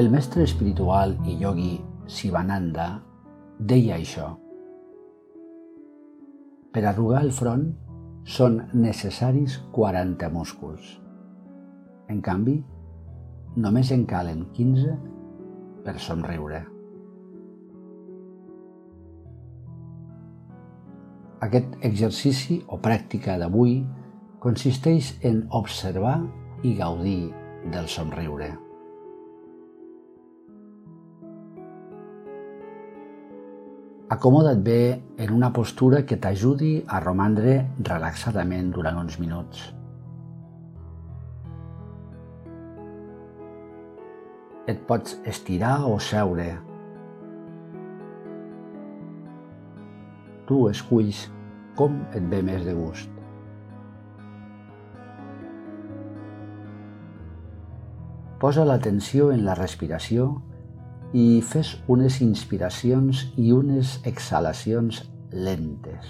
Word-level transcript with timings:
El 0.00 0.06
mestre 0.08 0.44
espiritual 0.46 1.10
i 1.28 1.34
yogi 1.42 1.74
Sivananda 2.08 2.84
deia 3.70 3.98
això. 3.98 4.28
Per 6.72 6.82
arrugar 6.88 7.20
el 7.26 7.32
front 7.36 7.66
són 8.36 8.56
necessaris 8.72 9.58
40 9.74 10.30
músculs. 10.32 10.86
En 12.08 12.22
canvi, 12.24 12.54
només 13.66 13.90
en 13.98 14.06
calen 14.14 14.46
15 14.56 14.96
per 15.84 15.96
somriure. 16.06 16.62
Aquest 21.50 21.76
exercici 21.92 22.62
o 22.72 22.80
pràctica 22.88 23.36
d'avui 23.44 23.76
consisteix 24.48 25.12
en 25.20 25.44
observar 25.62 26.16
i 26.64 26.76
gaudir 26.80 27.20
del 27.68 27.92
somriure. 27.98 28.54
Acomoda't 34.10 34.58
bé 34.66 35.02
en 35.22 35.30
una 35.30 35.52
postura 35.54 36.00
que 36.02 36.16
t'ajudi 36.18 36.70
a 36.90 36.98
romandre 36.98 37.52
relaxadament 37.88 38.72
durant 38.74 38.96
uns 38.98 39.20
minuts. 39.22 39.60
Et 44.66 44.82
pots 44.90 45.14
estirar 45.34 45.76
o 45.86 45.94
seure. 46.02 46.48
Tu 50.50 50.60
esculls 50.74 51.22
com 51.78 52.02
et 52.10 52.26
ve 52.34 52.42
més 52.50 52.66
de 52.66 52.74
gust. 52.74 53.14
Posa 58.42 58.66
l'atenció 58.66 59.30
en 59.30 59.46
la 59.46 59.54
respiració 59.54 60.32
i 61.12 61.40
fes 61.42 61.72
unes 61.90 62.20
inspiracions 62.22 63.24
i 63.36 63.50
unes 63.50 63.96
exhalacions 64.06 65.02
lentes. 65.32 66.06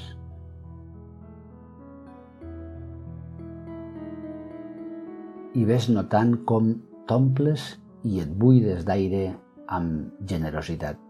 I 5.56 5.64
ves 5.66 5.88
notant 5.88 6.36
com 6.46 6.74
t'omples 7.08 7.64
i 8.04 8.20
et 8.20 8.30
buides 8.44 8.84
d'aire 8.84 9.30
amb 9.72 10.12
generositat. 10.28 11.00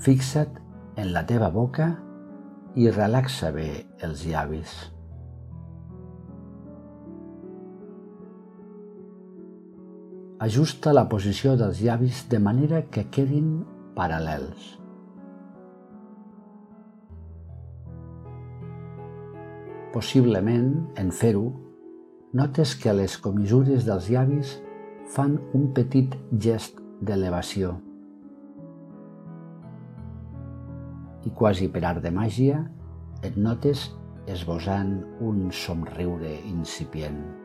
Fixa't 0.00 0.56
en 0.96 1.12
la 1.14 1.26
teva 1.28 1.50
boca 1.52 1.92
i 2.74 2.88
relaxa 2.90 3.50
bé 3.52 3.68
els 4.02 4.24
llavis. 4.26 4.72
Ajusta 10.40 10.94
la 10.94 11.02
posició 11.04 11.50
dels 11.60 11.82
llavis 11.84 12.22
de 12.32 12.38
manera 12.40 12.78
que 12.88 13.02
quedin 13.12 13.48
paral·lels. 13.92 14.70
Possiblement, 19.92 20.70
en 21.02 21.10
fer-ho, 21.12 21.42
notes 22.32 22.72
que 22.80 22.94
les 22.96 23.18
comissures 23.20 23.84
dels 23.84 24.08
llavis 24.14 24.54
fan 25.12 25.36
un 25.58 25.68
petit 25.76 26.16
gest 26.46 26.80
d'elevació. 27.04 27.74
I 31.28 31.34
quasi 31.36 31.68
per 31.68 31.84
art 31.84 32.00
de 32.00 32.14
màgia, 32.16 32.62
et 33.20 33.36
notes 33.36 33.90
esbosant 34.24 34.96
un 35.20 35.50
somriure 35.52 36.32
incipient. 36.54 37.39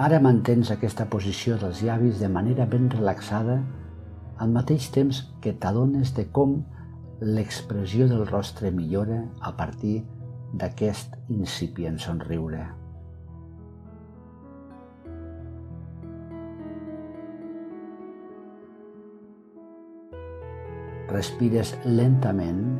Ara 0.00 0.16
mantens 0.24 0.70
aquesta 0.72 1.04
posició 1.12 1.58
dels 1.60 1.82
llavis 1.84 2.20
de 2.22 2.28
manera 2.32 2.64
ben 2.72 2.86
relaxada 2.88 3.58
al 4.40 4.54
mateix 4.54 4.86
temps 4.94 5.18
que 5.44 5.52
t'adones 5.60 6.14
de 6.16 6.24
com 6.38 6.54
l'expressió 7.20 8.06
del 8.08 8.24
rostre 8.30 8.70
millora 8.72 9.18
a 9.44 9.52
partir 9.58 9.98
d'aquest 10.56 11.20
incipient 11.36 12.00
somriure. 12.00 12.64
Respires 21.12 21.76
lentament, 21.84 22.78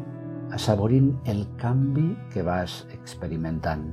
assaborint 0.57 1.19
el 1.29 1.45
canvi 1.61 2.15
que 2.33 2.47
vas 2.49 2.87
experimentant. 2.97 3.91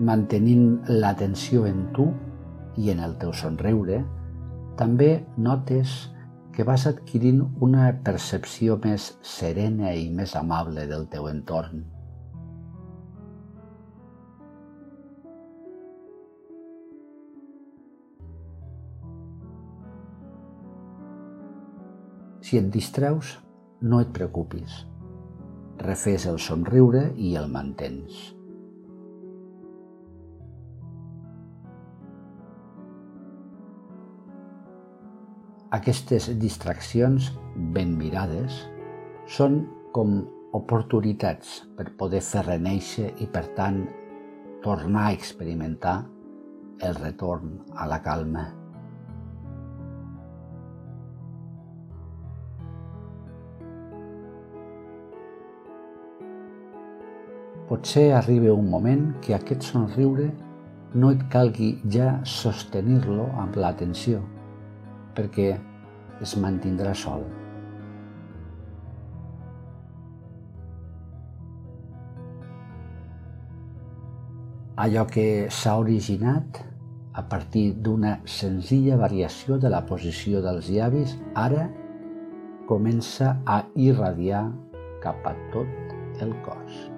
Mantenint 0.00 0.80
l'atenció 0.88 1.66
en 1.68 1.84
tu 1.92 2.08
i 2.80 2.88
en 2.92 3.02
el 3.04 3.18
teu 3.20 3.34
somriure, 3.36 4.00
també 4.80 5.10
notes 5.36 5.92
que 6.56 6.64
vas 6.64 6.86
adquirint 6.88 7.42
una 7.60 7.90
percepció 8.04 8.78
més 8.84 9.12
serena 9.22 9.92
i 9.94 10.08
més 10.10 10.34
amable 10.40 10.86
del 10.88 11.06
teu 11.12 11.28
entorn. 11.28 11.84
Si 22.40 22.58
et 22.58 22.72
distreus, 22.72 23.36
no 23.84 24.00
et 24.02 24.10
preocupis. 24.16 24.80
Refés 25.84 26.26
el 26.26 26.40
somriure 26.42 27.10
i 27.14 27.36
el 27.38 27.46
mantens. 27.52 28.39
Aquestes 35.70 36.24
distraccions 36.42 37.28
ben 37.74 37.92
mirades 37.94 38.56
són 39.30 39.60
com 39.94 40.16
oportunitats 40.58 41.60
per 41.78 41.84
poder 42.00 42.18
fer 42.26 42.42
reneixer 42.42 43.12
i, 43.22 43.28
per 43.30 43.44
tant, 43.54 43.84
tornar 44.64 45.04
a 45.06 45.12
experimentar 45.14 45.92
el 46.82 46.98
retorn 46.98 47.52
a 47.78 47.86
la 47.86 48.00
calma. 48.02 48.42
Potser 57.70 58.08
arribi 58.18 58.50
un 58.50 58.66
moment 58.74 59.06
que 59.22 59.38
aquest 59.38 59.70
somriure 59.70 60.26
no 60.98 61.14
et 61.14 61.22
calgui 61.30 61.76
ja 61.94 62.16
sostenir-lo 62.26 63.30
amb 63.38 63.54
l'atenció, 63.62 64.18
perquè 65.20 65.52
es 66.24 66.32
mantindrà 66.40 66.94
sol. 66.96 67.26
Allò 74.80 75.04
que 75.04 75.24
s'ha 75.52 75.76
originat 75.76 76.62
a 77.12 77.24
partir 77.28 77.74
d'una 77.84 78.14
senzilla 78.24 78.96
variació 78.96 79.58
de 79.60 79.68
la 79.68 79.82
posició 79.84 80.40
dels 80.40 80.70
llavis, 80.72 81.18
ara 81.36 81.66
comença 82.70 83.34
a 83.44 83.60
irradiar 83.76 84.46
cap 85.04 85.28
a 85.28 85.34
tot 85.52 86.24
el 86.24 86.32
cos. 86.46 86.89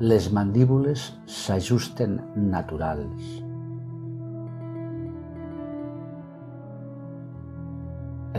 Les 0.00 0.30
mandíbules 0.32 1.02
s'ajusten 1.28 2.14
naturals. 2.48 3.26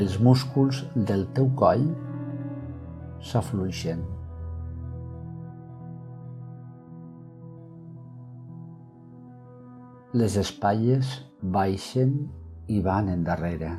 Els 0.01 0.15
músculs 0.25 0.79
del 0.95 1.27
teu 1.37 1.51
coll 1.61 1.85
s'afluixen. 3.29 4.01
Les 10.17 10.41
espatlles 10.41 11.13
baixen 11.59 12.17
i 12.73 12.81
van 12.89 13.13
endarrere. 13.13 13.75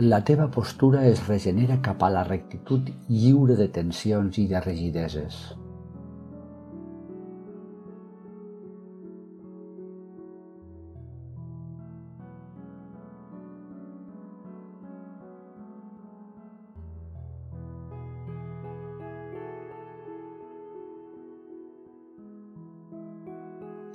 la 0.00 0.24
teva 0.24 0.46
postura 0.48 1.02
es 1.04 1.26
regenera 1.26 1.74
cap 1.84 2.02
a 2.02 2.08
la 2.08 2.22
rectitud 2.24 2.86
lliure 3.08 3.56
de 3.56 3.66
tensions 3.68 4.38
i 4.40 4.46
de 4.48 4.62
rigideses. 4.64 5.36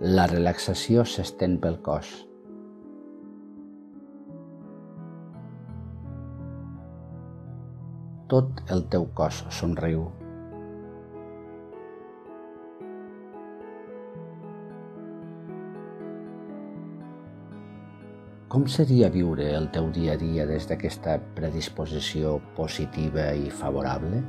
La 0.06 0.30
relaxació 0.30 1.10
s'estén 1.10 1.58
pel 1.58 1.82
cos. 1.82 2.14
Tot 8.36 8.58
el 8.74 8.82
teu 8.92 9.06
cos 9.16 9.38
somriu. 9.56 10.02
Com 18.52 18.66
seria 18.74 19.08
viure 19.14 19.46
el 19.56 19.70
teu 19.78 19.88
dia 19.96 20.18
a 20.18 20.20
dia 20.20 20.44
des 20.50 20.68
d'aquesta 20.68 21.14
predisposició 21.38 22.34
positiva 22.58 23.30
i 23.40 23.48
favorable? 23.62 24.20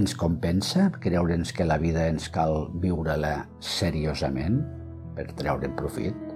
Ens 0.00 0.16
compensa 0.24 0.88
creure'ns 0.96 1.52
que 1.52 1.68
la 1.68 1.76
vida 1.84 2.08
ens 2.14 2.32
cal 2.32 2.70
viure-la 2.86 3.34
seriosament 3.74 4.62
per 5.12 5.28
treure'n 5.36 5.76
profit? 5.76 6.27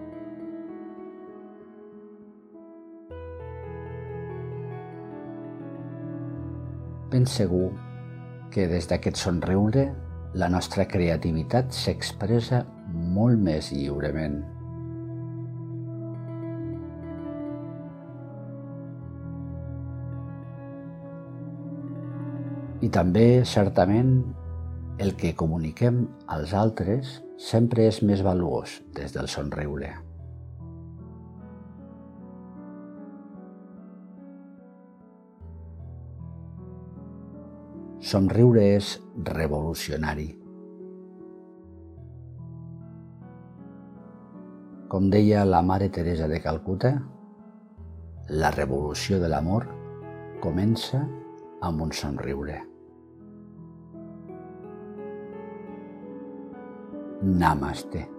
Ben 7.12 7.26
segur 7.29 7.67
que 8.55 8.64
des 8.70 8.87
d'aquest 8.88 9.19
somriure 9.20 9.82
la 10.41 10.47
nostra 10.49 10.87
creativitat 10.88 11.75
s'expressa 11.76 12.62
molt 13.17 13.37
més 13.37 13.67
lliurement. 13.75 14.38
I 22.81 22.88
també, 22.97 23.26
certament, 23.44 24.15
el 24.97 25.12
que 25.20 25.35
comuniquem 25.37 26.06
als 26.38 26.56
altres 26.56 27.19
sempre 27.37 27.91
és 27.91 28.00
més 28.00 28.25
valuós 28.25 28.81
des 28.97 29.12
del 29.12 29.29
somriure. 29.29 29.93
Somriure 38.02 38.62
és 38.66 38.87
revolucionari. 39.28 40.25
Com 44.90 45.06
deia 45.12 45.44
la 45.46 45.60
mare 45.62 45.87
Teresa 45.94 46.26
de 46.26 46.40
Calcuta, 46.43 46.90
la 48.43 48.50
revolució 48.56 49.20
de 49.22 49.31
l'amor 49.31 49.69
comença 50.43 51.04
amb 51.62 51.87
un 51.87 51.94
somriure. 51.94 52.58
Namaste. 57.22 58.12